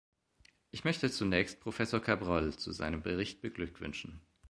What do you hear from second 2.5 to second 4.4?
zu seinem Bericht beglückwünschen.